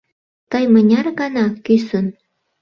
[0.51, 2.05] Тый мыняр гана кӱсын